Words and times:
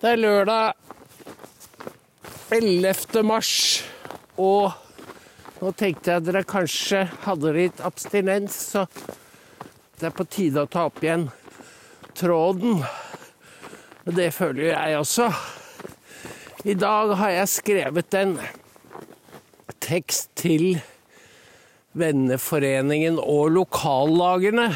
Det 0.00 0.14
er 0.14 0.16
lørdag 0.16 0.72
11. 2.56 3.20
mars, 3.20 3.82
og 4.40 4.72
nå 5.60 5.72
tenkte 5.76 6.08
jeg 6.08 6.22
at 6.22 6.24
dere 6.24 6.40
kanskje 6.48 7.02
hadde 7.26 7.50
litt 7.52 7.82
abstinens, 7.84 8.54
så 8.72 8.86
det 10.00 10.06
er 10.08 10.14
på 10.16 10.24
tide 10.24 10.62
å 10.64 10.70
ta 10.72 10.86
opp 10.88 11.02
igjen 11.04 11.26
tråden. 12.16 12.80
Og 14.06 14.16
det 14.16 14.30
føler 14.32 14.70
jeg 14.70 14.96
også. 15.02 15.26
I 16.64 16.78
dag 16.80 17.12
har 17.20 17.34
jeg 17.34 17.50
skrevet 17.58 18.16
en 18.22 18.32
tekst 19.84 20.30
til 20.40 20.78
Venneforeningen 21.92 23.20
og 23.20 23.52
lokallagene 23.52 24.70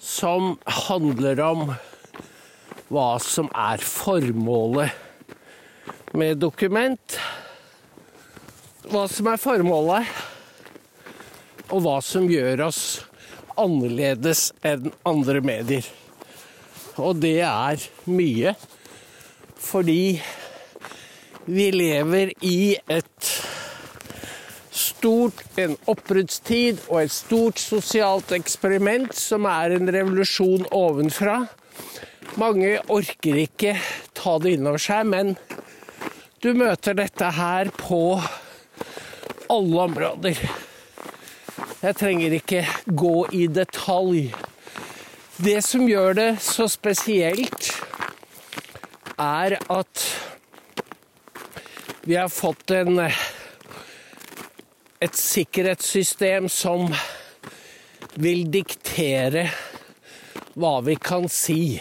som 0.00 0.54
handler 0.88 1.44
om 1.50 1.66
hva 2.92 3.18
som 3.22 3.48
er 3.50 3.82
formålet 3.82 4.90
med 6.16 6.38
dokument. 6.38 7.18
Hva 8.86 9.08
som 9.10 9.26
er 9.32 9.40
formålet, 9.42 10.06
og 11.74 11.82
hva 11.82 11.96
som 12.04 12.28
gjør 12.30 12.68
oss 12.68 12.82
annerledes 13.58 14.52
enn 14.66 14.92
andre 15.08 15.40
medier. 15.42 15.86
Og 17.02 17.18
det 17.20 17.40
er 17.44 17.82
mye, 18.08 18.54
fordi 19.58 20.20
vi 21.46 21.66
lever 21.74 22.32
i 22.46 22.76
et 22.90 23.32
stort, 24.76 25.42
en 25.58 25.76
oppbruddstid 25.90 26.86
og 26.88 27.02
et 27.02 27.12
stort 27.14 27.60
sosialt 27.60 28.32
eksperiment 28.36 29.12
som 29.16 29.46
er 29.50 29.76
en 29.76 29.90
revolusjon 29.92 30.66
ovenfra. 30.74 31.42
Mange 32.36 32.74
orker 32.92 33.38
ikke 33.40 33.70
ta 34.12 34.34
det 34.44 34.58
innover 34.58 34.82
seg, 34.82 35.06
men 35.08 35.30
du 36.44 36.50
møter 36.52 36.92
dette 36.98 37.30
her 37.32 37.70
på 37.72 38.18
alle 39.48 39.86
områder. 39.86 40.42
Jeg 41.80 41.96
trenger 41.96 42.36
ikke 42.36 42.60
gå 42.92 43.14
i 43.32 43.46
detalj. 43.48 44.28
Det 45.40 45.56
som 45.64 45.88
gjør 45.88 46.12
det 46.20 46.28
så 46.44 46.68
spesielt, 46.68 47.72
er 49.16 49.56
at 49.72 50.04
vi 52.04 52.20
har 52.20 52.28
fått 52.28 52.76
en, 52.76 53.00
et 55.00 55.20
sikkerhetssystem 55.24 56.52
som 56.52 56.90
vil 58.20 58.44
diktere 58.52 59.48
hva 60.52 60.82
vi 60.84 61.00
kan 61.00 61.32
si. 61.32 61.78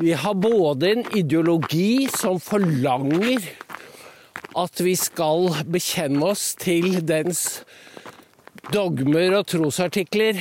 Vi 0.00 0.12
har 0.12 0.34
både 0.34 0.90
en 0.92 1.16
ideologi 1.16 2.08
som 2.14 2.36
forlanger 2.38 3.42
at 4.54 4.80
vi 4.80 4.92
skal 4.94 5.48
bekjenne 5.66 6.22
oss 6.22 6.52
til 6.60 7.00
dens 7.02 7.40
dogmer 8.70 9.40
og 9.40 9.48
trosartikler 9.50 10.38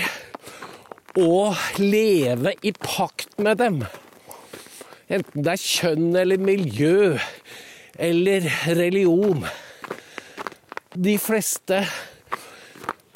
og 1.18 1.58
leve 1.82 2.54
i 2.62 2.76
pakt 2.78 3.34
med 3.42 3.58
dem. 3.58 3.80
Enten 5.10 5.42
det 5.42 5.56
er 5.56 5.64
kjønn 5.64 6.12
eller 6.22 6.38
miljø 6.38 7.18
eller 7.98 8.46
religion. 8.78 9.42
De 10.94 11.16
fleste 11.18 11.82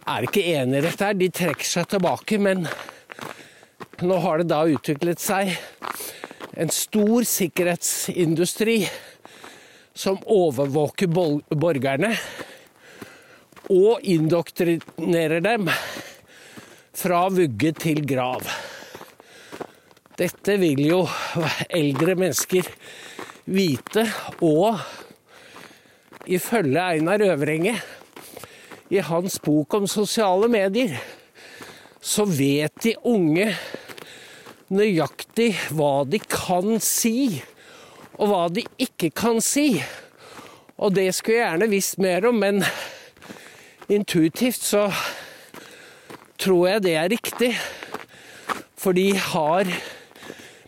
er 0.09 0.25
ikke 0.25 0.47
enig 0.55 0.81
i 0.81 0.87
dette, 0.89 1.13
de 1.21 1.29
trekker 1.29 1.69
seg 1.75 1.93
tilbake, 1.93 2.41
men 2.41 2.65
nå 4.01 4.17
har 4.25 4.41
det 4.41 4.49
da 4.49 4.63
utviklet 4.65 5.21
seg 5.21 5.53
en 6.61 6.69
stor 6.69 7.25
sikkerhetsindustri 7.25 8.83
som 9.97 10.19
overvåker 10.29 11.09
borgerne 11.09 12.11
og 13.71 14.03
indoktrinerer 14.05 15.41
dem 15.41 15.71
fra 17.01 17.23
vugge 17.33 17.71
til 17.81 18.03
grav. 18.05 18.45
Dette 20.21 20.57
vil 20.61 20.83
jo 20.85 20.99
eldre 21.65 22.13
mennesker 22.19 22.67
vite, 23.49 24.05
og 24.45 24.77
ifølge 26.29 26.83
Einar 26.93 27.25
Øvrenge 27.25 27.73
i 28.93 29.01
hans 29.01 29.39
bok 29.41 29.79
om 29.79 29.89
sosiale 29.89 30.51
medier, 30.51 30.93
så 32.01 32.27
vet 32.29 32.83
de 32.83 32.93
unge 33.01 33.49
nøyaktig 34.71 35.51
hva 35.75 36.03
de 36.07 36.19
kan 36.31 36.79
si, 36.83 37.41
og 38.17 38.31
hva 38.31 38.43
de 38.53 38.63
ikke 38.81 39.11
kan 39.15 39.41
si. 39.43 39.81
Og 40.81 40.95
det 40.95 41.09
skulle 41.13 41.41
jeg 41.41 41.47
gjerne 41.49 41.71
visst 41.71 41.99
mer 42.01 42.27
om, 42.29 42.39
men 42.41 42.63
intuitivt 43.91 44.63
så 44.63 44.87
tror 46.41 46.67
jeg 46.69 46.85
det 46.87 46.95
er 46.97 47.11
riktig. 47.11 47.51
For 48.79 48.97
de 48.97 49.11
har 49.13 49.69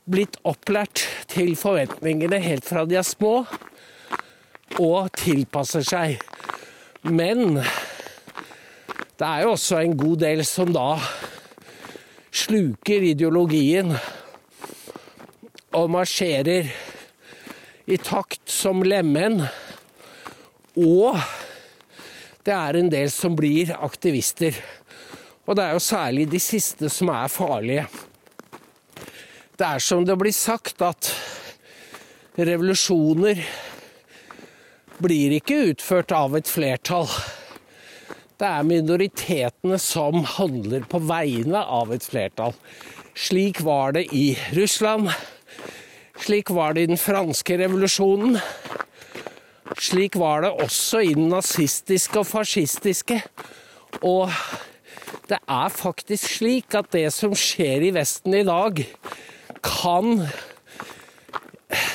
blitt 0.03 0.35
opplært 0.45 1.05
til 1.31 1.55
forventningene 1.57 2.41
helt 2.43 2.67
fra 2.67 2.83
de 2.85 2.99
er 2.99 3.07
små, 3.07 3.45
og 4.81 5.11
tilpasser 5.17 5.85
seg. 5.85 6.19
Men 7.03 7.61
det 9.17 9.27
er 9.27 9.43
jo 9.45 9.53
også 9.53 9.79
en 9.81 9.97
god 9.97 10.21
del 10.25 10.43
som 10.47 10.73
da 10.75 10.97
sluker 12.33 13.05
ideologien 13.05 13.93
og 15.73 15.91
marsjerer 15.93 16.71
i 17.85 17.97
takt 18.01 18.49
som 18.49 18.81
lemen. 18.85 19.43
Og 20.79 21.19
det 22.43 22.55
er 22.55 22.79
en 22.79 22.89
del 22.91 23.11
som 23.13 23.37
blir 23.37 23.75
aktivister. 23.77 24.57
Og 25.45 25.57
det 25.57 25.65
er 25.65 25.75
jo 25.75 25.83
særlig 25.83 26.25
de 26.31 26.41
siste 26.41 26.89
som 26.91 27.11
er 27.13 27.29
farlige. 27.31 27.85
Det 29.53 29.67
er 29.67 29.83
som 29.83 30.05
det 30.07 30.17
blir 30.17 30.33
sagt, 30.33 30.81
at 30.81 31.11
revolusjoner 32.39 33.43
blir 35.03 35.35
ikke 35.37 35.59
utført 35.73 36.13
av 36.15 36.33
et 36.39 36.49
flertall. 36.49 37.09
Det 38.41 38.49
er 38.49 38.65
minoritetene 38.65 39.77
som 39.81 40.23
handler 40.25 40.85
på 40.89 40.99
vegne 41.05 41.61
av 41.61 41.93
et 41.93 42.05
flertall. 42.05 42.55
Slik 43.13 43.61
var 43.61 43.93
det 43.93 44.07
i 44.15 44.33
Russland. 44.57 45.11
Slik 46.23 46.49
var 46.49 46.73
det 46.73 46.85
i 46.85 46.89
den 46.89 46.99
franske 46.99 47.57
revolusjonen. 47.61 48.39
Slik 49.77 50.17
var 50.17 50.43
det 50.45 50.53
også 50.65 51.03
i 51.05 51.13
den 51.13 51.29
nazistiske 51.29 52.23
og 52.23 52.27
fascistiske. 52.29 53.21
Og 54.01 54.33
det 55.29 55.37
er 55.37 55.73
faktisk 55.73 56.39
slik 56.39 56.73
at 56.77 56.89
det 56.95 57.07
som 57.13 57.35
skjer 57.37 57.85
i 57.85 57.93
Vesten 57.95 58.33
i 58.37 58.45
dag, 58.47 58.81
kan 59.63 60.25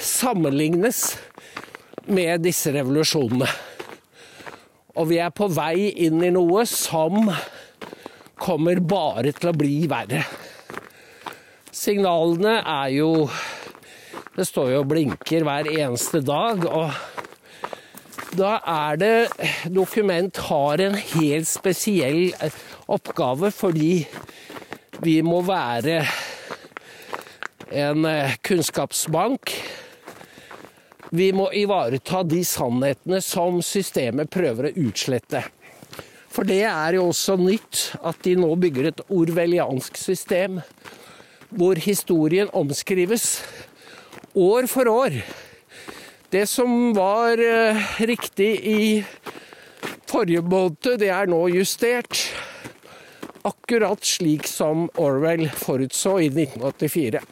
sammenlignes 0.01 1.19
med 2.09 2.47
disse 2.47 2.73
revolusjonene. 2.73 3.51
Og 4.99 5.09
vi 5.13 5.21
er 5.23 5.31
på 5.31 5.47
vei 5.55 5.93
inn 6.07 6.23
i 6.27 6.33
noe 6.35 6.65
som 6.67 7.31
kommer 8.39 8.81
bare 8.83 9.33
til 9.37 9.51
å 9.51 9.57
bli 9.57 9.87
verre. 9.91 10.25
Signalene 11.75 12.59
er 12.65 12.97
jo 12.99 13.13
Det 14.39 14.47
står 14.47 14.69
jo 14.71 14.81
og 14.85 14.91
blinker 14.93 15.43
hver 15.47 15.67
eneste 15.67 16.21
dag. 16.23 16.63
Og 16.63 18.39
da 18.39 18.59
er 18.63 18.99
det 19.01 19.15
Dokument 19.75 20.37
har 20.47 20.83
en 20.85 20.95
helt 20.95 21.49
spesiell 21.51 22.31
oppgave 22.87 23.51
fordi 23.51 24.07
vi 25.03 25.17
må 25.27 25.41
være 25.47 26.01
en 27.71 28.07
eh, 28.09 28.39
kunnskapsbank. 28.43 29.53
Vi 31.11 31.31
må 31.33 31.49
ivareta 31.57 32.21
de 32.27 32.43
sannhetene 32.45 33.21
som 33.25 33.63
systemet 33.65 34.29
prøver 34.33 34.69
å 34.69 34.75
utslette. 34.89 35.45
For 36.29 36.45
det 36.45 36.61
er 36.69 36.99
jo 36.99 37.09
også 37.09 37.39
nytt 37.41 37.85
at 38.05 38.21
de 38.27 38.35
nå 38.37 38.51
bygger 38.61 38.91
et 38.91 39.01
orwelliansk 39.09 39.97
system 39.97 40.61
hvor 41.49 41.81
historien 41.81 42.51
omskrives 42.53 43.39
år 44.37 44.69
for 44.69 44.91
år. 44.93 45.17
Det 46.29 46.45
som 46.47 46.93
var 46.93 47.41
eh, 47.41 47.81
riktig 48.05 48.51
i 48.69 48.81
forrige 50.09 50.45
måned, 50.45 50.99
det 51.01 51.09
er 51.09 51.31
nå 51.31 51.41
justert. 51.55 52.21
Akkurat 53.49 54.05
slik 54.05 54.45
som 54.51 54.91
Orwell 55.01 55.47
forutså 55.57 56.19
i 56.21 56.29
1984. 56.29 57.25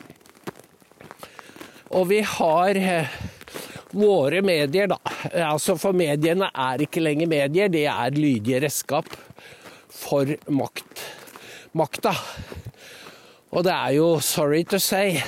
Og 1.93 2.09
vi 2.09 2.23
har 2.25 2.81
eh, 2.81 3.19
våre 3.93 4.43
medier, 4.43 4.91
da. 4.91 4.99
Altså 5.47 5.77
For 5.79 5.97
mediene 5.97 6.49
er 6.51 6.83
ikke 6.87 7.05
lenger 7.05 7.31
medier, 7.31 7.71
det 7.73 7.87
er 7.91 8.17
lydige 8.17 8.63
redskap 8.67 9.11
for 9.93 10.31
makt. 10.49 11.05
makta. 11.77 12.15
Og 13.53 13.65
det 13.65 13.73
er 13.73 13.97
jo, 13.97 14.09
sorry 14.21 14.65
to 14.65 14.79
say, 14.83 15.21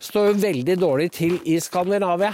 står 0.00 0.30
jo 0.30 0.40
veldig 0.42 0.76
dårlig 0.80 1.10
til 1.16 1.38
i 1.44 1.58
Skandinavia. 1.60 2.32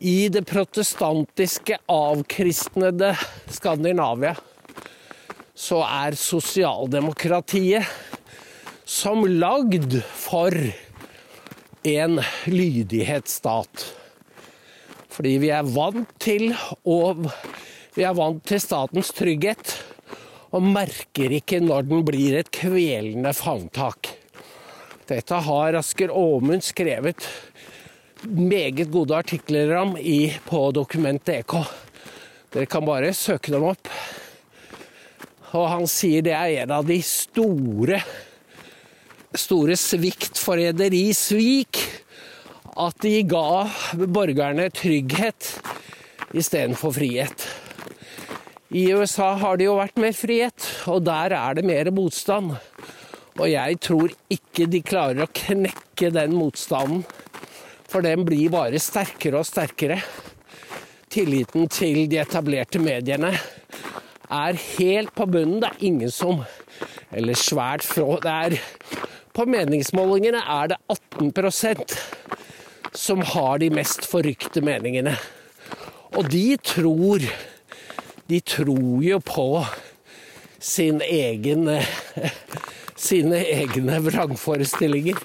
I 0.00 0.28
det 0.32 0.46
protestantiske, 0.48 1.76
avkristnede 1.88 3.14
Skandinavia 3.52 4.34
så 5.60 5.82
er 5.84 6.16
sosialdemokratiet 6.16 7.84
som 8.88 9.26
lagd 9.28 9.98
for 10.16 10.54
en 11.82 12.20
lydighetsstat. 12.46 13.86
Fordi 15.10 15.36
vi 15.42 15.50
er 15.54 15.66
vant 15.66 16.10
til 16.22 16.52
å 16.84 17.00
Vi 17.90 18.04
er 18.06 18.14
vant 18.14 18.38
til 18.46 18.60
statens 18.62 19.10
trygghet 19.16 19.72
og 20.54 20.62
merker 20.62 21.32
ikke 21.34 21.58
når 21.58 21.88
den 21.88 22.04
blir 22.06 22.36
et 22.38 22.50
kvelende 22.54 23.32
favntak. 23.34 24.12
Dette 25.10 25.40
har 25.42 25.74
Asker 25.74 26.12
Aamund 26.14 26.62
skrevet 26.62 27.26
meget 28.22 28.92
gode 28.94 29.18
artikler 29.18 29.74
om 29.80 29.96
i, 29.98 30.30
på 30.46 30.68
Dokument.dk. 30.76 31.56
Dere 32.54 32.70
kan 32.70 32.86
bare 32.86 33.10
søke 33.10 33.50
dem 33.50 33.66
opp. 33.72 33.90
Og 35.50 35.66
han 35.66 35.86
sier 35.90 36.22
det 36.22 36.36
er 36.38 36.62
en 36.62 36.76
av 36.78 36.86
de 36.86 37.00
store 37.02 37.98
store 39.38 39.76
svikt, 39.78 40.38
forræderi, 40.40 41.10
svik, 41.14 41.78
at 42.80 42.96
de 43.02 43.20
ga 43.28 43.66
borgerne 44.10 44.68
trygghet 44.74 45.52
istedenfor 46.34 46.94
frihet. 46.94 47.46
I 48.70 48.86
USA 48.94 49.32
har 49.34 49.58
det 49.58 49.66
jo 49.66 49.78
vært 49.80 49.98
mer 49.98 50.14
frihet, 50.14 50.66
og 50.90 51.02
der 51.06 51.34
er 51.34 51.58
det 51.58 51.66
mer 51.66 51.90
motstand. 51.94 52.54
Og 53.40 53.46
jeg 53.50 53.78
tror 53.82 54.12
ikke 54.30 54.68
de 54.70 54.82
klarer 54.86 55.24
å 55.24 55.32
knekke 55.34 56.12
den 56.14 56.36
motstanden, 56.38 57.02
for 57.90 58.06
den 58.06 58.22
blir 58.26 58.52
bare 58.52 58.78
sterkere 58.78 59.40
og 59.40 59.48
sterkere. 59.48 59.98
Tilliten 61.10 61.66
til 61.66 62.04
de 62.10 62.20
etablerte 62.22 62.78
mediene 62.78 63.32
er 64.30 64.58
helt 64.78 65.10
på 65.18 65.26
bunnen. 65.26 65.58
Det 65.58 65.72
er 65.72 65.86
ingen 65.90 66.14
som 66.14 66.44
Eller 67.10 67.34
svært 67.34 67.82
få. 67.82 68.20
Det 68.22 68.30
er 68.30 68.54
På 69.36 69.46
meningsmålingene 69.46 70.40
er 70.42 70.72
det 70.72 70.80
18% 70.90 71.96
som 72.96 73.22
har 73.34 73.60
de 73.62 73.70
mest 73.70 74.06
forrykte 74.10 74.62
meningene. 74.64 75.14
Og 76.18 76.26
de 76.32 76.56
tror 76.66 77.22
de 78.30 78.38
tror 78.46 79.02
jo 79.02 79.18
på 79.26 79.64
sin 80.62 81.00
egen, 81.02 81.66
sine 83.08 83.40
egne 83.42 83.96
vrangforestillinger. 84.04 85.18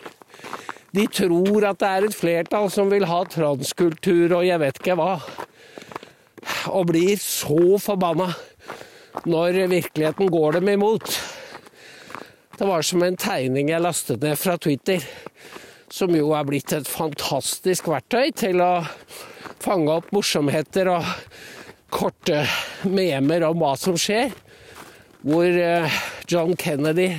De 0.96 1.06
tror 1.12 1.68
at 1.70 1.82
det 1.84 1.92
er 1.92 2.08
et 2.08 2.18
flertall 2.18 2.72
som 2.74 2.90
vil 2.90 3.06
ha 3.06 3.20
transkultur 3.30 4.40
og 4.40 4.48
jeg 4.48 4.62
vet 4.64 4.82
ikke 4.82 4.98
hva. 4.98 5.20
Og 6.74 6.90
blir 6.90 7.22
så 7.22 7.78
forbanna 7.84 8.32
når 9.30 9.66
virkeligheten 9.70 10.32
går 10.34 10.58
dem 10.58 10.74
imot. 10.74 11.20
Det 12.58 12.66
var 12.66 12.82
som 12.82 13.04
en 13.04 13.18
tegning 13.20 13.68
jeg 13.68 13.84
lastet 13.84 14.22
ned 14.24 14.38
fra 14.40 14.54
Twitter, 14.56 15.02
som 15.92 16.14
jo 16.16 16.30
er 16.38 16.46
blitt 16.48 16.72
et 16.72 16.88
fantastisk 16.88 17.90
verktøy 17.92 18.30
til 18.32 18.62
å 18.64 18.70
fange 19.60 19.92
opp 19.92 20.14
morsomheter 20.16 20.88
og 20.94 21.10
korte 21.92 22.46
memer 22.88 23.44
om 23.50 23.60
hva 23.60 23.74
som 23.80 23.98
skjer. 24.00 24.32
Hvor 25.26 25.44
eh, 25.44 25.98
John 26.32 26.56
Kennedy, 26.56 27.10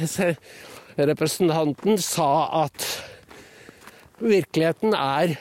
representanten, 1.10 2.00
sa 2.00 2.30
at 2.62 2.86
virkeligheten 4.22 4.96
er 4.96 5.36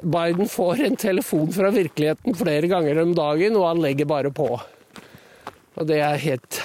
Biden 0.00 0.48
får 0.48 0.80
en 0.86 0.96
telefon 0.96 1.52
fra 1.52 1.68
virkeligheten 1.74 2.34
flere 2.38 2.72
ganger 2.72 3.02
om 3.04 3.12
dagen, 3.14 3.60
og 3.60 3.68
han 3.68 3.84
legger 3.84 4.08
bare 4.08 4.32
på. 4.32 4.48
Og 5.76 5.84
det 5.84 6.00
er 6.00 6.24
helt, 6.24 6.62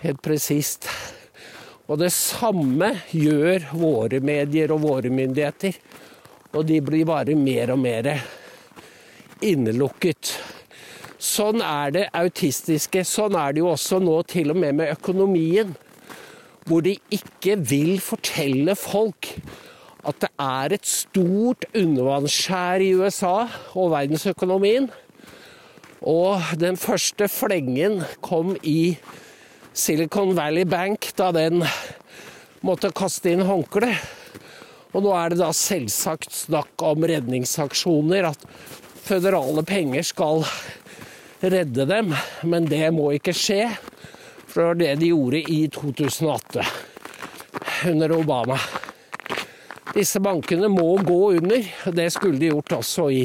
helt 0.00 0.24
presist. 0.24 0.88
Og 1.88 1.96
det 2.02 2.10
samme 2.12 2.90
gjør 3.16 3.70
våre 3.80 4.20
medier 4.20 4.74
og 4.74 4.82
våre 4.84 5.08
myndigheter. 5.08 5.78
Og 6.52 6.66
de 6.68 6.82
blir 6.84 7.08
bare 7.08 7.36
mer 7.36 7.72
og 7.72 7.80
mer 7.80 8.10
innelukket. 9.44 10.34
Sånn 11.18 11.62
er 11.64 11.94
det 11.96 12.04
autistiske. 12.16 13.02
Sånn 13.08 13.38
er 13.40 13.54
det 13.54 13.64
jo 13.64 13.72
også 13.72 14.02
nå 14.04 14.20
til 14.28 14.52
og 14.52 14.60
med 14.60 14.76
med 14.82 14.92
økonomien. 14.98 15.72
Hvor 16.68 16.84
de 16.84 16.98
ikke 17.14 17.56
vil 17.56 17.96
fortelle 18.04 18.76
folk 18.76 19.32
at 20.08 20.20
det 20.22 20.30
er 20.40 20.74
et 20.76 20.86
stort 20.86 21.64
undervannsskjær 21.76 22.84
i 22.84 22.92
USA 23.00 23.48
og 23.72 23.94
verdensøkonomien. 23.96 24.90
Og 26.04 26.52
den 26.60 26.76
første 26.78 27.26
flengen 27.32 28.02
kom 28.24 28.54
i 28.62 28.98
Silicon 29.78 30.34
Valley 30.34 30.64
Bank 30.64 31.12
da 31.14 31.28
den 31.32 31.62
måtte 32.66 32.90
kaste 32.90 33.30
inn 33.30 33.44
håndkle. 33.46 33.92
Og 34.90 35.04
nå 35.04 35.12
er 35.14 35.30
det 35.30 35.38
da 35.38 35.52
selvsagt 35.54 36.34
snakk 36.34 36.82
om 36.82 37.06
redningsaksjoner, 37.06 38.26
at 38.32 38.42
føderale 39.06 39.62
penger 39.68 40.02
skal 40.08 40.42
redde 41.44 41.86
dem, 41.86 42.10
men 42.42 42.66
det 42.66 42.88
må 42.96 43.12
ikke 43.14 43.36
skje. 43.36 43.68
For 44.48 44.58
det 44.58 44.66
var 44.66 44.80
det 44.82 44.90
de 45.04 45.12
gjorde 45.12 45.44
i 45.46 45.60
2008, 45.70 46.66
under 47.92 48.16
Obama. 48.18 48.58
Disse 49.94 50.18
bankene 50.18 50.72
må 50.74 50.88
gå 51.06 51.20
under. 51.36 51.70
Det 51.94 52.10
skulle 52.16 52.42
de 52.42 52.50
gjort 52.50 52.80
også 52.80 53.06
i 53.14 53.24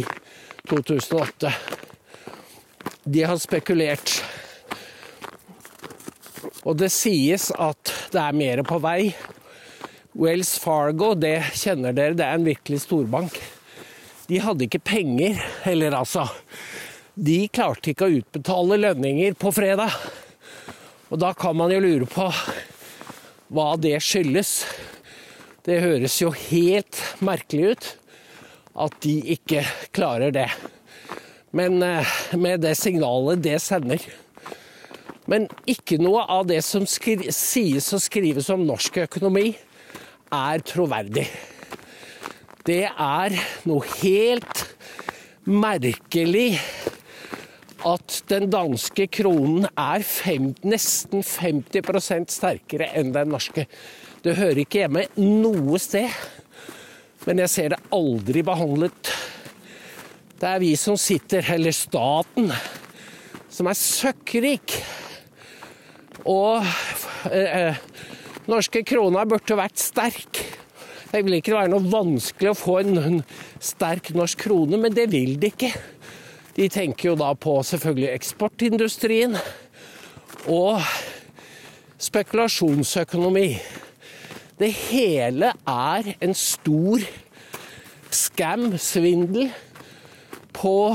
2008. 0.70 1.50
De 3.10 3.26
har 3.26 3.42
spekulert. 3.42 4.20
Og 6.64 6.78
det 6.80 6.92
sies 6.96 7.50
at 7.60 7.92
det 8.14 8.22
er 8.22 8.38
mer 8.38 8.64
på 8.68 8.80
vei. 8.84 9.14
Wells 10.14 10.56
Fargo, 10.62 11.14
det 11.18 11.40
kjenner 11.58 11.96
dere, 11.96 12.16
det 12.16 12.26
er 12.26 12.38
en 12.38 12.48
virkelig 12.48 12.84
storbank. 12.86 13.40
De 14.30 14.40
hadde 14.40 14.68
ikke 14.68 14.84
penger, 14.86 15.42
eller 15.68 15.96
altså 15.98 16.28
de 17.14 17.44
klarte 17.54 17.92
ikke 17.92 18.08
å 18.08 18.16
utbetale 18.22 18.80
lønninger 18.80 19.36
på 19.38 19.52
fredag. 19.54 19.94
Og 21.14 21.20
da 21.22 21.34
kan 21.38 21.58
man 21.58 21.70
jo 21.74 21.82
lure 21.84 22.08
på 22.10 22.30
hva 23.54 23.68
det 23.78 24.00
skyldes. 24.02 24.64
Det 25.64 25.82
høres 25.84 26.16
jo 26.24 26.32
helt 26.50 26.98
merkelig 27.22 27.74
ut 27.74 27.90
at 28.88 28.96
de 29.06 29.20
ikke 29.36 29.62
klarer 29.94 30.34
det. 30.34 30.48
Men 31.54 31.78
eh, 31.86 32.16
med 32.34 32.64
det 32.66 32.74
signalet 32.80 33.44
det 33.46 33.60
sender. 33.62 34.02
Men 35.32 35.48
ikke 35.70 36.00
noe 36.02 36.26
av 36.28 36.48
det 36.50 36.60
som 36.66 36.86
sies 36.88 37.90
og 37.96 38.04
skrives 38.04 38.50
om 38.52 38.66
norsk 38.68 39.04
økonomi, 39.06 39.54
er 40.34 40.64
troverdig. 40.66 41.28
Det 42.66 42.86
er 42.90 43.36
noe 43.70 43.84
helt 44.00 44.64
merkelig 45.44 46.58
at 47.84 48.22
den 48.32 48.48
danske 48.52 49.10
kronen 49.12 49.68
er 49.76 50.06
fem, 50.08 50.54
nesten 50.64 51.24
50% 51.28 52.32
sterkere 52.32 52.88
enn 52.96 53.12
den 53.16 53.34
norske. 53.34 53.68
Det 54.24 54.38
hører 54.40 54.64
ikke 54.64 54.86
hjemme 54.86 55.06
noe 55.20 55.80
sted. 55.84 56.12
Men 57.28 57.44
jeg 57.44 57.52
ser 57.52 57.74
det 57.74 57.82
aldri 57.96 58.44
behandlet. 58.44 59.12
Det 60.40 60.50
er 60.50 60.64
vi 60.64 60.74
som 60.80 60.98
sitter, 61.00 61.44
eller 61.56 61.76
staten, 61.76 62.52
som 63.52 63.70
er 63.72 63.80
søkkrik. 63.80 64.76
Og 66.30 66.64
eh, 67.32 67.80
norske 68.48 68.84
krona 68.88 69.26
burde 69.28 69.58
vært 69.60 69.82
sterk. 69.82 70.44
Det 71.12 71.22
vil 71.22 71.38
ikke 71.38 71.54
være 71.54 71.72
noe 71.74 71.92
vanskelig 71.92 72.54
å 72.54 72.58
få 72.58 72.80
en 72.82 73.20
sterk 73.62 74.14
norsk 74.18 74.46
krone, 74.48 74.80
men 74.82 74.96
det 74.96 75.10
vil 75.12 75.36
det 75.42 75.54
ikke. 75.54 75.74
De 76.54 76.70
tenker 76.70 77.12
jo 77.12 77.18
da 77.20 77.32
på 77.38 77.58
selvfølgelig 77.66 78.12
eksportindustrien 78.14 79.38
og 80.50 80.82
spekulasjonsøkonomi. 82.04 83.48
Det 84.60 84.70
hele 84.90 85.52
er 85.70 86.10
en 86.22 86.36
stor 86.38 87.04
scam, 88.14 88.72
svindel, 88.78 89.50
på 90.54 90.94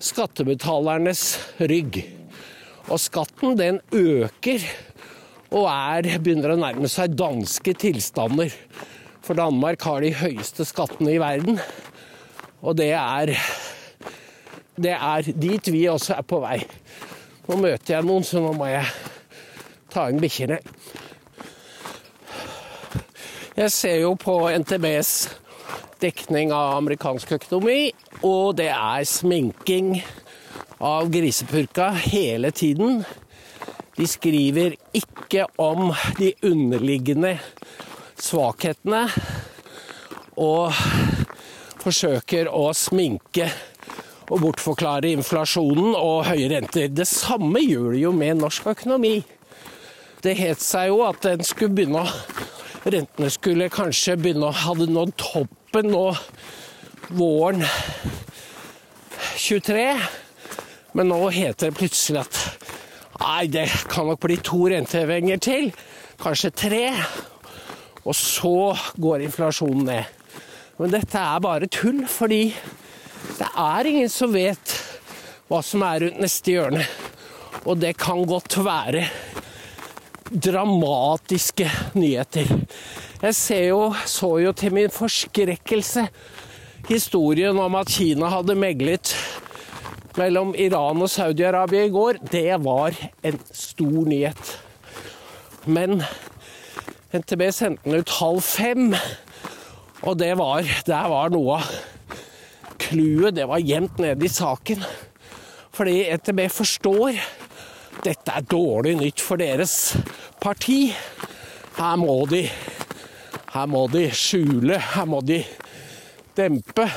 skattebetalernes 0.00 1.24
rygg. 1.60 2.00
Og 2.90 3.00
skatten 3.00 3.56
den 3.58 3.80
øker 3.94 4.64
og 5.54 5.68
er, 5.70 6.08
begynner 6.18 6.54
å 6.54 6.60
nærme 6.60 6.90
seg 6.90 7.14
danske 7.16 7.76
tilstander. 7.78 8.52
For 9.24 9.38
Danmark 9.38 9.84
har 9.86 10.02
de 10.04 10.12
høyeste 10.18 10.66
skattene 10.68 11.14
i 11.14 11.22
verden. 11.22 11.60
Og 12.64 12.76
det 12.76 12.90
er 12.96 13.32
det 14.74 14.90
er 14.90 15.28
dit 15.38 15.70
vi 15.70 15.84
også 15.86 16.16
er 16.18 16.26
på 16.26 16.40
vei. 16.42 16.58
Nå 17.46 17.60
møter 17.62 17.94
jeg 17.94 18.06
noen, 18.08 18.24
så 18.26 18.40
nå 18.42 18.50
må 18.58 18.66
jeg 18.66 18.88
ta 19.92 20.08
inn 20.10 20.18
bikkjene. 20.22 20.58
Jeg 23.54 23.70
ser 23.70 24.00
jo 24.02 24.16
på 24.18 24.34
NTBs 24.50 25.12
dekning 26.02 26.50
av 26.50 26.80
amerikansk 26.80 27.36
økonomi, 27.36 27.92
og 28.26 28.56
det 28.58 28.72
er 28.74 29.06
sminking 29.06 30.00
av 30.78 31.10
grisepurka 31.10 31.90
hele 31.90 32.50
tiden. 32.50 33.04
De 33.96 34.06
skriver 34.06 34.74
ikke 34.92 35.46
om 35.60 35.92
de 36.18 36.32
underliggende 36.42 37.36
svakhetene, 38.18 39.06
og 40.34 40.74
forsøker 41.84 42.48
å 42.50 42.72
sminke 42.74 43.46
og 44.32 44.40
bortforklare 44.40 45.12
inflasjonen 45.14 45.92
og 45.94 46.24
høye 46.26 46.48
renter. 46.50 46.88
Det 46.90 47.06
samme 47.06 47.62
gjør 47.62 47.92
de 47.92 48.02
jo 48.06 48.12
med 48.16 48.40
norsk 48.40 48.72
økonomi. 48.72 49.18
Det 50.24 50.34
het 50.38 50.62
seg 50.64 50.88
jo 50.90 51.04
at 51.06 51.26
skulle 51.44 51.76
begynne 51.76 52.06
Rentene 52.84 53.30
skulle 53.32 53.70
kanskje 53.72 54.18
begynne 54.20 54.50
å 54.50 54.56
hadde 54.60 54.90
nådd 54.92 55.14
toppen 55.16 55.86
nå 55.88 56.02
våren 57.16 57.64
23. 59.40 59.86
Men 60.94 61.10
nå 61.10 61.20
heter 61.34 61.70
det 61.70 61.78
plutselig 61.78 62.22
at 62.22 62.40
nei, 63.18 63.46
det 63.50 63.66
kan 63.90 64.06
nok 64.06 64.22
bli 64.22 64.38
to 64.46 64.68
rentehevinger 64.70 65.40
til. 65.42 65.70
Kanskje 66.22 66.52
tre. 66.54 66.84
Og 68.04 68.14
så 68.14 68.74
går 69.00 69.26
inflasjonen 69.26 69.88
ned. 69.88 70.20
Men 70.78 70.94
dette 70.94 71.18
er 71.18 71.42
bare 71.42 71.70
tull, 71.70 72.04
fordi 72.10 72.48
det 73.38 73.48
er 73.48 73.90
ingen 73.90 74.10
som 74.10 74.34
vet 74.34 74.74
hva 75.50 75.60
som 75.64 75.82
er 75.86 76.06
rundt 76.06 76.22
neste 76.22 76.54
hjørne. 76.54 76.86
Og 77.64 77.78
det 77.80 77.94
kan 77.98 78.22
godt 78.28 78.58
være 78.62 79.06
dramatiske 80.30 81.68
nyheter. 81.94 82.50
Jeg 83.24 83.68
jo, 83.70 83.94
så 84.06 84.34
jo 84.42 84.52
til 84.52 84.74
min 84.74 84.92
forskrekkelse 84.92 86.08
historien 86.90 87.58
om 87.58 87.78
at 87.78 87.88
Kina 87.88 88.28
hadde 88.28 88.56
meglet 88.58 89.14
mellom 90.18 90.54
Iran 90.58 91.02
og 91.02 91.10
Saudi-Arabia 91.12 91.88
i 91.88 91.94
går. 91.94 92.20
Det 92.30 92.60
var 92.64 92.94
en 93.24 93.40
stor 93.52 94.04
nyhet. 94.08 94.54
Men 95.66 96.02
NTB 97.14 97.48
sendte 97.54 97.88
den 97.88 98.02
ut 98.02 98.14
halv 98.18 98.42
fem, 98.44 98.94
og 100.02 100.18
det 100.20 100.34
var, 100.38 100.66
der 100.86 101.10
var 101.10 101.32
noe 101.32 101.58
av 101.60 101.74
clouet 102.84 103.36
det 103.38 103.46
var 103.48 103.62
gjemt 103.62 103.98
nede 104.02 104.26
i 104.26 104.30
saken. 104.30 104.84
Fordi 105.74 106.04
NTB 106.14 106.46
forstår 106.52 107.18
dette 108.04 108.34
er 108.34 108.46
dårlig 108.50 108.96
nytt 109.00 109.22
for 109.22 109.40
deres 109.40 109.94
parti. 110.42 110.92
Her 111.78 111.96
må 111.98 112.24
de 112.30 112.46
Her 113.54 113.68
må 113.70 113.84
de 113.86 114.08
skjule, 114.10 114.80
her 114.82 115.04
må 115.06 115.20
de 115.22 115.38
dempe. 116.34 116.88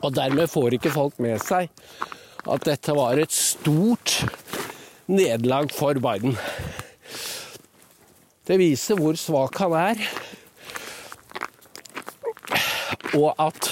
Og 0.00 0.10
dermed 0.16 0.50
får 0.50 0.76
ikke 0.78 0.92
folk 0.94 1.20
med 1.22 1.42
seg 1.44 1.70
at 2.44 2.66
dette 2.66 2.92
var 2.96 3.18
et 3.20 3.32
stort 3.32 4.18
nederlag 5.08 5.70
for 5.72 5.96
Biden. 6.00 6.36
Det 8.44 8.58
viser 8.60 9.00
hvor 9.00 9.16
svak 9.16 9.56
han 9.62 9.72
er, 9.78 10.02
og 13.16 13.30
at 13.40 13.70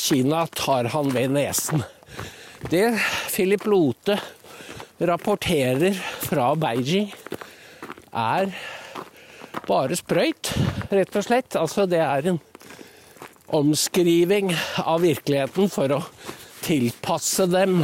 Kina 0.00 0.42
tar 0.56 0.90
han 0.92 1.08
ved 1.14 1.32
nesen. 1.32 1.84
Det 2.68 2.90
Philip 3.32 3.64
Lote 3.70 4.18
rapporterer 5.00 5.96
fra 6.26 6.50
Beijing, 6.60 7.08
er 8.12 8.50
bare 9.68 9.96
sprøyt, 9.96 10.52
rett 10.90 11.16
og 11.16 11.24
slett. 11.24 11.56
Altså, 11.56 11.86
det 11.88 12.02
er 12.02 12.26
en 12.32 12.40
omskriving 13.56 14.52
av 14.84 15.02
virkeligheten 15.02 15.70
for 15.72 15.92
å 15.96 16.00
tilpasse 16.64 17.46
dem, 17.50 17.82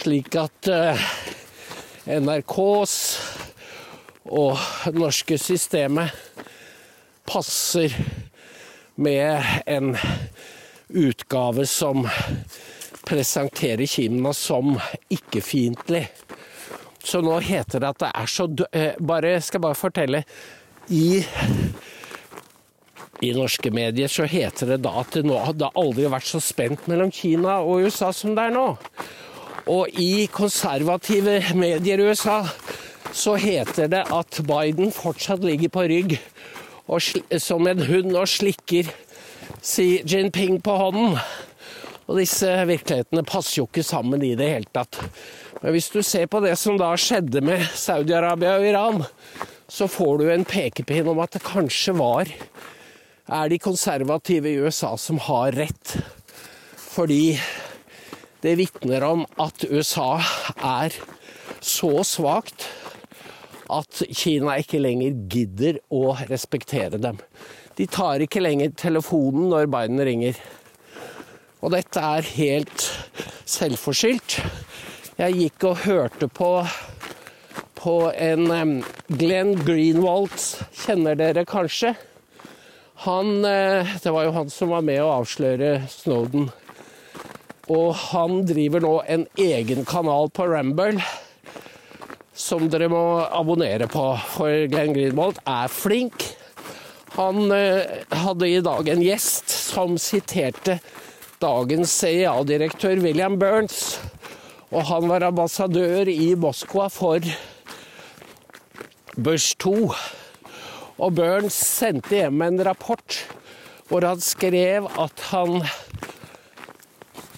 slik 0.00 0.36
at 0.40 0.70
uh, 0.72 1.08
NRKs 2.06 2.96
og 4.26 4.58
det 4.86 4.94
norske 4.98 5.38
systemet 5.38 6.14
passer 7.26 7.94
med 8.96 9.42
en 9.66 9.96
utgave 10.88 11.66
som 11.66 12.06
presenterer 13.06 13.86
Kina 13.86 14.32
som 14.34 14.78
ikke-fiendtlig. 15.12 16.06
Så 17.06 17.20
nå 17.22 17.38
heter 17.44 17.82
det 17.82 17.90
at 17.92 18.02
det 18.02 18.12
er 18.18 18.30
så 18.30 18.46
dø... 18.50 18.66
bare, 18.98 19.36
Skal 19.40 19.62
bare 19.62 19.78
fortelle. 19.78 20.24
I, 20.90 21.22
I 23.24 23.32
norske 23.32 23.70
medier 23.72 24.10
så 24.12 24.26
heter 24.28 24.74
det 24.74 24.82
da 24.84 24.92
at 25.00 25.14
det, 25.16 25.24
nå, 25.24 25.38
det 25.56 25.70
aldri 25.78 26.08
vært 26.12 26.28
så 26.28 26.40
spent 26.42 26.84
mellom 26.90 27.12
Kina 27.14 27.60
og 27.64 27.86
USA 27.86 28.10
som 28.12 28.34
det 28.36 28.50
er 28.50 28.56
nå. 28.56 28.66
Og 29.72 29.96
i 29.98 30.26
konservative 30.30 31.40
medier 31.56 32.02
i 32.02 32.10
USA 32.10 32.42
så 33.16 33.34
heter 33.40 33.88
det 33.90 34.04
at 34.12 34.40
Biden 34.46 34.92
fortsatt 34.94 35.44
ligger 35.46 35.72
på 35.72 35.86
rygg 35.88 36.18
som 37.42 37.66
en 37.66 37.82
hund 37.88 38.12
og 38.14 38.28
slikker 38.30 38.92
Xi 39.64 40.02
Jinping 40.06 40.60
på 40.62 40.76
hånden. 40.78 41.16
Og 42.06 42.20
disse 42.20 42.46
virkelighetene 42.68 43.24
passer 43.26 43.62
jo 43.62 43.66
ikke 43.66 43.82
sammen 43.86 44.22
i 44.22 44.36
det 44.38 44.52
hele 44.52 44.70
tatt. 44.76 45.00
Men 45.62 45.74
hvis 45.74 45.88
du 45.90 46.02
ser 46.06 46.28
på 46.30 46.38
det 46.44 46.54
som 46.60 46.76
da 46.78 46.92
skjedde 47.00 47.42
med 47.42 47.64
Saudi-Arabia 47.74 48.60
og 48.60 48.68
Iran, 48.68 49.02
så 49.66 49.88
får 49.90 50.20
du 50.20 50.28
en 50.30 50.46
pekepinn 50.46 51.08
om 51.10 51.18
at 51.24 51.34
det 51.34 51.42
kanskje 51.48 51.96
var 51.98 52.30
er 53.26 53.50
de 53.50 53.58
konservative 53.58 54.50
i 54.50 54.58
USA 54.62 54.94
som 55.00 55.18
har 55.26 55.56
rett. 55.58 55.96
Fordi 56.76 57.36
det 58.42 58.56
vitner 58.60 59.04
om 59.06 59.24
at 59.42 59.64
USA 59.70 60.20
er 60.62 60.94
så 61.64 61.92
svakt 62.06 62.68
at 63.72 64.02
Kina 64.14 64.54
ikke 64.62 64.78
lenger 64.78 65.16
gidder 65.32 65.80
å 65.90 66.14
respektere 66.28 67.00
dem. 67.02 67.18
De 67.76 67.88
tar 67.90 68.22
ikke 68.22 68.40
lenger 68.40 68.76
telefonen 68.78 69.50
når 69.50 69.66
Biden 69.72 70.02
ringer. 70.06 70.38
Og 71.60 71.72
dette 71.74 72.00
er 72.00 72.28
helt 72.36 72.86
selvforskyldt. 73.48 74.38
Jeg 75.16 75.38
gikk 75.40 75.66
og 75.66 75.82
hørte 75.82 76.28
på, 76.28 76.50
på 77.76 77.96
en 78.12 78.82
Glenn 79.08 79.56
Greenwald, 79.66 80.36
kjenner 80.84 81.18
dere 81.18 81.46
kanskje? 81.48 81.96
Han 83.04 83.44
uh, 83.44 83.96
Det 84.02 84.12
var 84.14 84.24
jo 84.24 84.34
han 84.38 84.50
som 84.50 84.72
var 84.72 84.86
med 84.86 85.02
å 85.04 85.12
avsløre 85.18 85.82
Snowden. 85.92 86.48
Og 87.66 87.94
han 88.12 88.44
driver 88.46 88.82
nå 88.84 88.96
en 89.10 89.26
egen 89.42 89.84
kanal 89.88 90.30
på 90.30 90.46
Ramble 90.48 91.02
som 92.36 92.68
dere 92.70 92.88
må 92.92 93.02
abonnere 93.24 93.88
på, 93.90 94.04
for 94.36 94.66
Glenn 94.70 94.92
Greenwald 94.94 95.40
er 95.48 95.72
flink. 95.72 96.28
Han 97.16 97.48
eh, 97.54 98.04
hadde 98.12 98.48
i 98.50 98.60
dag 98.60 98.88
en 98.92 99.00
gjest 99.00 99.48
som 99.48 99.96
siterte 100.00 100.76
dagens 101.40 101.94
CIA-direktør 102.02 103.00
William 103.00 103.38
Burns. 103.40 103.96
Og 104.68 104.84
han 104.90 105.08
var 105.08 105.24
ambassadør 105.24 106.10
i 106.12 106.34
Moskva 106.36 106.90
for 106.92 107.24
Bush 109.16 109.56
2. 109.64 109.88
Og 110.96 111.12
Burns 111.18 111.56
sendte 111.60 112.22
hjem 112.22 112.40
en 112.46 112.62
rapport 112.64 113.18
hvor 113.90 114.04
han 114.06 114.20
skrev 114.24 114.88
at 114.98 115.20
han 115.30 115.60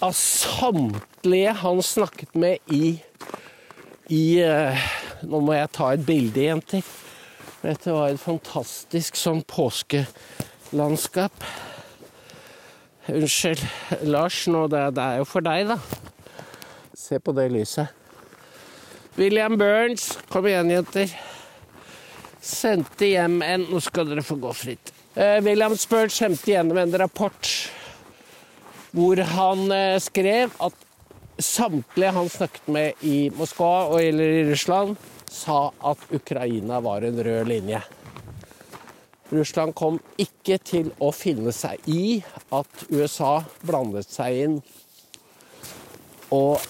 av 0.04 0.14
samtlige 0.14 1.52
han 1.58 1.82
snakket 1.82 2.36
med 2.38 2.72
i, 2.72 2.94
i 4.14 4.24
eh, 4.44 4.88
Nå 5.26 5.40
må 5.42 5.56
jeg 5.56 5.72
ta 5.74 5.88
et 5.90 6.04
bilde, 6.06 6.44
jenter. 6.44 6.84
Dette 7.58 7.90
var 7.90 8.12
et 8.12 8.20
fantastisk 8.22 9.18
sånn 9.18 9.40
påskelandskap. 9.50 11.42
Unnskyld, 13.10 13.64
Lars, 14.06 14.44
nå 14.46 14.68
det, 14.70 14.84
det 14.94 15.02
er 15.08 15.18
jo 15.18 15.26
for 15.26 15.42
deg, 15.42 15.72
da. 15.72 15.80
Se 16.94 17.18
på 17.18 17.34
det 17.34 17.48
lyset. 17.50 17.90
William 19.18 19.58
Burns, 19.58 20.12
kom 20.30 20.46
igjen, 20.46 20.70
jenter. 20.70 21.10
Sendte 22.40 23.10
hjem 23.10 23.42
en 23.42 23.66
Nå 23.70 23.80
skal 23.82 24.08
dere 24.10 24.22
få 24.22 24.38
gå 24.40 24.52
fritt. 24.54 24.92
Eh, 25.18 25.38
William 25.42 25.76
Spurge 25.76 26.14
sendte 26.14 26.52
gjennom 26.52 26.78
en 26.78 26.98
rapport 27.00 27.52
hvor 28.94 29.20
han 29.34 29.70
eh, 29.74 29.98
skrev 30.00 30.54
at 30.64 30.74
samtlige 31.38 32.14
han 32.14 32.28
snakket 32.30 32.68
med 32.72 33.04
i 33.06 33.28
Moskva 33.34 33.88
og 33.90 34.00
eller 34.02 34.40
i 34.40 34.44
Russland, 34.48 34.96
sa 35.28 35.68
at 35.84 36.00
Ukraina 36.14 36.80
var 36.82 37.04
en 37.06 37.20
rød 37.24 37.50
linje. 37.50 37.82
Russland 39.28 39.74
kom 39.76 39.98
ikke 40.16 40.56
til 40.64 40.88
å 41.04 41.10
finne 41.12 41.52
seg 41.52 41.84
i 41.90 42.18
at 42.54 42.84
USA 42.88 43.42
blandet 43.60 44.08
seg 44.08 44.38
inn 44.46 44.56
og 46.34 46.64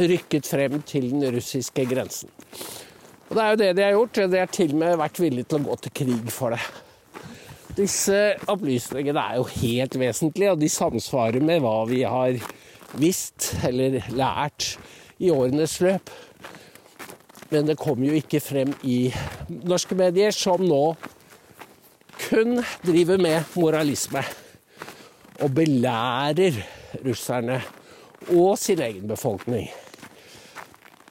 rykket 0.00 0.48
frem 0.48 0.80
til 0.88 1.10
den 1.12 1.26
russiske 1.36 1.84
grensen. 1.88 2.32
Og 3.30 3.36
det 3.36 3.42
er 3.42 3.50
jo 3.50 3.58
det 3.60 3.74
de 3.78 3.82
har 3.84 3.92
gjort. 3.94 4.22
De 4.32 4.38
har 4.42 4.48
til 4.50 4.72
og 4.74 4.80
med 4.82 4.96
vært 4.98 5.20
villige 5.22 5.46
til 5.46 5.60
å 5.60 5.68
gå 5.68 5.76
til 5.84 5.92
krig 6.00 6.32
for 6.34 6.56
det. 6.56 6.62
Disse 7.78 8.16
opplysningene 8.50 9.22
er 9.22 9.36
jo 9.38 9.44
helt 9.52 9.94
vesentlige, 10.00 10.56
og 10.56 10.58
de 10.58 10.70
samsvarer 10.74 11.44
med 11.44 11.62
hva 11.62 11.76
vi 11.86 12.00
har 12.02 12.40
visst 12.98 13.52
eller 13.68 14.00
lært 14.18 14.72
i 15.22 15.30
årenes 15.30 15.76
løp. 15.84 16.10
Men 17.54 17.70
det 17.70 17.78
kommer 17.78 18.10
jo 18.10 18.18
ikke 18.18 18.42
frem 18.42 18.74
i 18.82 19.12
norske 19.62 19.94
medier, 19.98 20.34
som 20.34 20.62
nå 20.66 20.82
kun 22.26 22.58
driver 22.82 23.22
med 23.22 23.54
moralisme 23.54 24.24
og 25.40 25.54
belærer 25.54 26.58
russerne 27.06 27.60
og 28.34 28.58
sin 28.60 28.82
egen 28.84 29.06
befolkning 29.08 29.70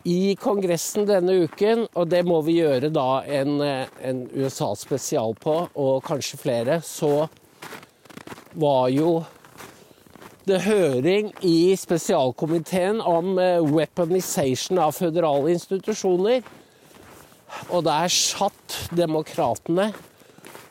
i 0.09 0.35
Kongressen 0.39 1.05
denne 1.05 1.35
uken, 1.45 1.85
og 1.93 2.09
det 2.09 2.23
må 2.25 2.39
vi 2.45 2.59
gjøre 2.59 2.89
da 2.93 3.21
en, 3.29 3.59
en 3.61 4.23
USA-spesial 4.33 5.35
på, 5.41 5.55
og 5.77 6.01
kanskje 6.07 6.39
flere, 6.41 6.79
så 6.85 7.27
var 8.57 8.89
jo 8.89 9.19
det 10.49 10.63
høring 10.65 11.29
i 11.45 11.75
spesialkomiteen 11.77 13.03
om 13.05 13.37
eh, 13.37 13.61
weaponization 13.61 14.79
av 14.81 14.95
føderale 14.97 15.53
institusjoner. 15.53 16.41
Og 17.69 17.83
der 17.85 18.09
satt 18.13 18.77
demokratene 18.95 19.91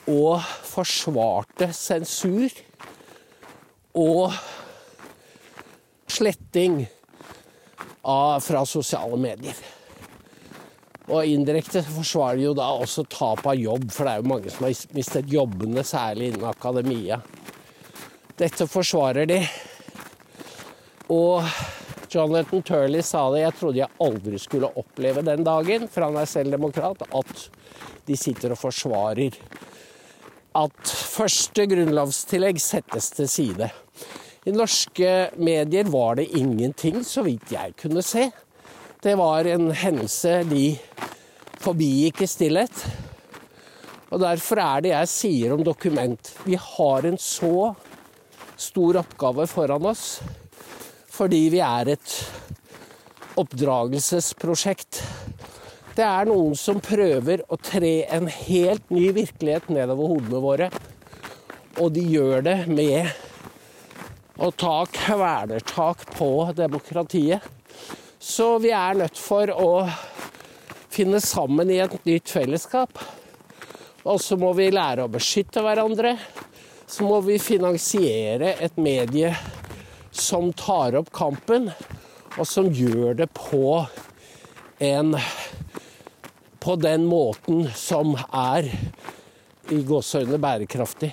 og 0.08 0.42
forsvarte 0.66 1.70
sensur 1.76 2.54
og 3.98 4.34
sletting 6.10 6.86
av, 8.08 8.40
fra 8.40 8.64
sosiale 8.66 9.18
medier. 9.20 9.56
Og 11.08 11.24
indirekte 11.24 11.80
forsvarer 11.86 12.42
jo 12.42 12.54
da 12.56 12.68
også 12.82 13.06
tap 13.08 13.46
av 13.48 13.56
jobb, 13.56 13.88
for 13.92 14.04
det 14.04 14.12
er 14.12 14.22
jo 14.22 14.30
mange 14.32 14.52
som 14.52 14.66
har 14.66 14.96
mistet 14.96 15.30
jobbene, 15.32 15.84
særlig 15.86 16.32
innen 16.32 16.48
akademia. 16.50 17.20
Dette 18.38 18.68
forsvarer 18.70 19.28
de. 19.28 19.38
Og 21.12 21.46
Jonathan 22.12 22.62
Turley 22.64 23.04
sa 23.04 23.24
det, 23.32 23.44
jeg 23.46 23.56
trodde 23.56 23.80
jeg 23.80 23.96
aldri 24.04 24.40
skulle 24.40 24.72
oppleve 24.80 25.24
den 25.24 25.44
dagen, 25.44 25.88
for 25.88 26.06
han 26.06 26.20
er 26.20 26.28
selv 26.28 26.52
demokrat, 26.56 27.02
at 27.08 27.48
de 28.08 28.16
sitter 28.16 28.52
og 28.52 28.60
forsvarer 28.60 29.40
at 30.58 30.92
første 31.08 31.66
grunnlovstillegg 31.70 32.60
settes 32.62 33.12
til 33.16 33.28
side. 33.30 33.68
I 34.48 34.52
norske 34.52 35.30
medier 35.36 35.84
var 35.84 36.14
det 36.16 36.30
ingenting, 36.38 37.02
så 37.04 37.20
vidt 37.26 37.50
jeg 37.52 37.74
kunne 37.76 38.00
se. 38.00 38.30
Det 39.04 39.12
var 39.20 39.44
en 39.44 39.68
hendelse 39.76 40.38
de 40.48 40.70
forbigikk 41.60 42.22
i 42.24 42.28
stillhet. 42.32 42.80
Og 44.08 44.22
derfor 44.22 44.62
er 44.64 44.86
det 44.86 44.94
jeg 44.94 45.12
sier 45.12 45.52
om 45.52 45.66
dokument. 45.66 46.32
Vi 46.46 46.56
har 46.56 47.04
en 47.04 47.20
så 47.20 47.74
stor 48.56 49.02
oppgave 49.04 49.46
foran 49.50 49.92
oss 49.92 50.06
fordi 51.18 51.48
vi 51.50 51.60
er 51.60 51.92
et 51.96 52.16
oppdragelsesprosjekt. 53.42 55.00
Det 55.98 56.04
er 56.06 56.28
noen 56.30 56.54
som 56.56 56.78
prøver 56.80 57.42
å 57.50 57.58
tre 57.58 58.04
en 58.06 58.30
helt 58.30 58.92
ny 58.94 59.08
virkelighet 59.16 59.66
nedover 59.74 60.14
hodene 60.14 60.42
våre. 60.44 60.68
Og 61.82 61.90
de 61.96 62.04
gjør 62.06 62.46
det 62.46 62.60
med 62.70 63.10
å 64.38 64.50
ta 64.54 64.86
kvelertak 64.86 66.04
på 66.14 66.52
demokratiet. 66.56 67.42
Så 68.18 68.58
vi 68.62 68.70
er 68.74 68.98
nødt 68.98 69.18
for 69.18 69.50
å 69.50 69.70
finne 70.94 71.20
sammen 71.22 71.70
i 71.70 71.80
et 71.82 71.96
nytt 72.06 72.30
fellesskap. 72.30 72.98
Og 74.06 74.20
så 74.22 74.38
må 74.38 74.52
vi 74.54 74.70
lære 74.70 75.06
å 75.06 75.10
beskytte 75.10 75.62
hverandre. 75.64 76.14
Så 76.86 77.06
må 77.06 77.18
vi 77.26 77.40
finansiere 77.42 78.54
et 78.62 78.78
medie 78.80 79.34
som 80.14 80.52
tar 80.56 80.96
opp 80.98 81.10
kampen, 81.14 81.68
og 82.38 82.46
som 82.46 82.70
gjør 82.72 83.18
det 83.18 83.30
på 83.34 83.84
en 84.78 85.16
På 86.58 86.74
den 86.76 87.04
måten 87.06 87.68
som 87.74 88.16
er 88.34 88.66
i 89.72 89.78
gåseøynene 89.86 90.40
bærekraftig. 90.42 91.12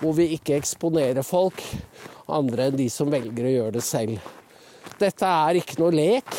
Hvor 0.00 0.16
vi 0.16 0.32
ikke 0.34 0.56
eksponerer 0.56 1.22
folk 1.22 1.60
andre 2.30 2.68
enn 2.68 2.78
de 2.78 2.88
som 2.92 3.10
velger 3.12 3.48
å 3.48 3.54
gjøre 3.56 3.76
det 3.78 3.84
selv. 3.86 4.30
Dette 5.00 5.26
er 5.26 5.58
ikke 5.58 5.78
noe 5.80 5.94
lek. 5.94 6.30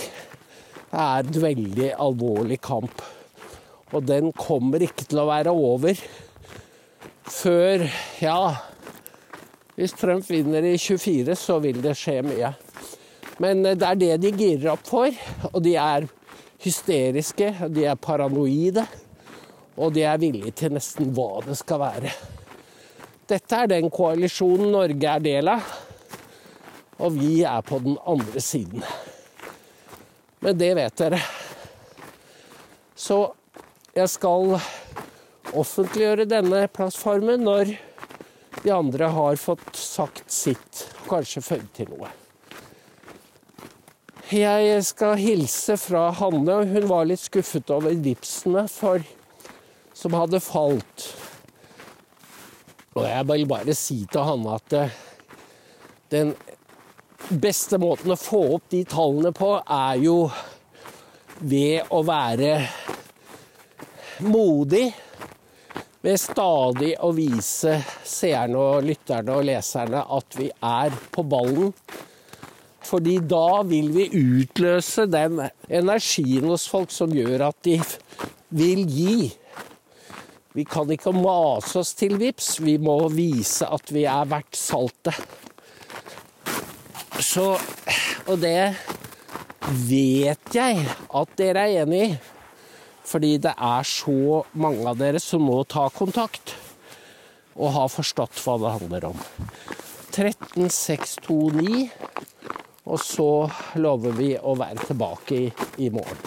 Det 0.93 1.01
er 1.03 1.23
en 1.25 1.41
veldig 1.43 1.89
alvorlig 2.05 2.59
kamp. 2.63 3.01
Og 3.93 4.05
den 4.05 4.31
kommer 4.37 4.83
ikke 4.83 5.05
til 5.09 5.21
å 5.21 5.29
være 5.29 5.53
over 5.53 5.97
før 7.29 7.85
Ja, 8.21 8.53
hvis 9.77 9.95
Trump 9.97 10.27
vinner 10.29 10.65
i 10.69 10.75
24, 10.77 11.35
så 11.39 11.57
vil 11.63 11.79
det 11.81 11.95
skje 11.97 12.19
mye. 12.25 12.51
Men 13.41 13.63
det 13.65 13.87
er 13.87 13.97
det 13.97 14.11
de 14.21 14.33
girer 14.37 14.73
opp 14.75 14.85
for. 14.85 15.09
Og 15.49 15.63
de 15.65 15.73
er 15.81 16.05
hysteriske, 16.61 17.49
de 17.73 17.87
er 17.89 17.97
paranoide. 17.97 18.85
Og 19.81 19.95
de 19.95 20.05
er 20.05 20.21
villige 20.21 20.53
til 20.61 20.75
nesten 20.75 21.09
hva 21.17 21.41
det 21.47 21.57
skal 21.57 21.81
være. 21.81 22.13
Dette 23.33 23.63
er 23.63 23.69
den 23.71 23.87
koalisjonen 23.89 24.69
Norge 24.75 25.09
er 25.09 25.21
del 25.25 25.47
av, 25.49 25.69
og 27.01 27.15
vi 27.15 27.39
er 27.49 27.63
på 27.65 27.79
den 27.81 27.95
andre 28.05 28.41
siden. 28.43 28.83
Men 30.43 30.59
det 30.59 30.69
vet 30.77 30.99
dere. 30.99 31.17
Så 32.93 33.17
jeg 33.95 34.11
skal 34.13 34.53
offentliggjøre 35.49 36.27
denne 36.29 36.67
plattformen 36.69 37.41
når 37.47 37.73
de 38.59 38.75
andre 38.75 39.09
har 39.17 39.41
fått 39.41 39.81
sagt 39.81 40.29
sitt, 40.29 40.85
kanskje 41.09 41.41
føyd 41.41 41.65
til 41.73 41.89
noe. 41.95 42.13
Jeg 44.29 44.77
skal 44.85 45.17
hilse 45.17 45.79
fra 45.81 46.11
Hanne. 46.21 46.61
Hun 46.69 46.89
var 46.89 47.09
litt 47.09 47.25
skuffet 47.25 47.73
over 47.73 47.97
vipsene 47.97 48.67
for, 48.69 49.01
som 49.97 50.21
hadde 50.21 50.41
falt. 50.41 51.09
Og 52.93 53.05
jeg 53.07 53.27
vil 53.29 53.47
bare 53.49 53.75
si 53.77 54.03
til 54.05 54.25
Hanne 54.27 54.57
at 54.57 54.75
eh, 54.77 54.97
den 56.13 56.33
beste 57.41 57.79
måten 57.81 58.13
å 58.13 58.19
få 58.19 58.41
opp 58.57 58.67
de 58.73 58.83
tallene 58.89 59.31
på, 59.33 59.55
er 59.61 60.01
jo 60.03 60.17
ved 61.41 61.89
å 61.93 62.03
være 62.05 62.53
modig. 64.27 64.87
Ved 66.03 66.19
stadig 66.19 66.91
å 66.99 67.13
vise 67.15 67.77
seerne 68.03 68.59
og 68.59 68.87
lytterne 68.89 69.37
og 69.37 69.45
leserne 69.47 70.01
at 70.17 70.35
vi 70.35 70.49
er 70.51 70.97
på 71.15 71.23
ballen. 71.23 71.71
Fordi 72.83 73.15
da 73.25 73.61
vil 73.65 73.87
vi 73.95 74.09
utløse 74.19 75.07
den 75.07 75.39
energien 75.71 76.49
hos 76.51 76.67
folk 76.69 76.91
som 76.91 77.13
gjør 77.15 77.47
at 77.47 77.63
de 77.63 77.77
vil 78.53 78.83
gi. 78.91 79.31
Vi 80.53 80.65
kan 80.69 80.89
ikke 80.93 81.13
mase 81.15 81.79
oss 81.81 81.95
til 81.97 82.19
vips, 82.21 82.59
vi 82.61 82.77
må 82.77 82.99
vise 83.13 83.65
at 83.65 83.89
vi 83.93 84.05
er 84.09 84.29
verdt 84.29 84.57
saltet. 84.59 85.17
Så 87.23 87.57
Og 88.27 88.39
det 88.39 88.75
vet 89.89 90.55
jeg 90.55 90.85
at 91.11 91.33
dere 91.39 91.65
er 91.65 91.81
enig 91.83 92.03
i. 92.05 92.13
Fordi 93.03 93.33
det 93.43 93.51
er 93.51 93.83
så 93.83 94.43
mange 94.55 94.85
av 94.87 94.99
dere 95.01 95.19
som 95.19 95.43
må 95.43 95.57
ta 95.67 95.89
kontakt 95.91 96.55
og 97.53 97.73
har 97.75 97.91
forstått 97.91 98.39
hva 98.45 98.55
det 98.61 98.71
handler 98.77 99.09
om. 99.11 99.19
13629, 100.13 101.89
og 102.85 102.99
så 103.01 103.29
lover 103.81 104.15
vi 104.17 104.31
å 104.37 104.55
være 104.57 104.87
tilbake 104.87 105.37
i, 105.37 105.47
i 105.85 105.89
morgen. 105.93 106.21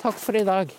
Takk 0.00 0.18
for 0.18 0.36
i 0.36 0.44
dag. 0.44 0.72